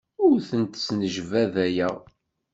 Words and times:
Ur 0.25 0.35
tent-snejbadayeɣ. 0.49 1.95